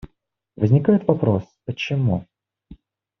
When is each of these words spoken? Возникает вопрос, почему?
Возникает 0.55 1.07
вопрос, 1.07 1.43
почему? 1.63 2.25